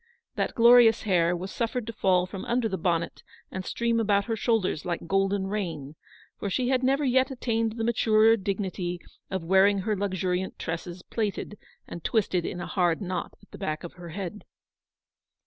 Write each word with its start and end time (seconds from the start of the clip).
That 0.33 0.55
glorious 0.55 1.03
hair 1.03 1.37
was 1.37 1.51
suffered 1.51 1.85
to 1.85 1.93
fall 1.93 2.25
from 2.25 2.43
under 2.45 2.67
the 2.67 2.75
bonnet 2.79 3.21
and 3.51 3.63
stream 3.63 3.99
about 3.99 4.25
her 4.25 4.35
shoulders 4.35 4.83
like 4.83 5.05
golden 5.05 5.45
rain, 5.45 5.93
for 6.39 6.49
she 6.49 6.69
had 6.69 6.81
never 6.81 7.05
yet 7.05 7.29
attained 7.29 7.73
the 7.73 7.83
maturer 7.83 8.35
dignity 8.35 8.99
of 9.29 9.43
wearing 9.43 9.81
her 9.81 9.95
luxuriant 9.95 10.57
tresses 10.57 11.03
plaited 11.03 11.55
and 11.87 12.03
twisted 12.03 12.47
in 12.47 12.59
a 12.59 12.65
hard 12.65 12.99
knot 12.99 13.35
at 13.43 13.51
the 13.51 13.59
back 13.59 13.83
of 13.83 13.93
her 13.93 14.09
head. 14.09 14.43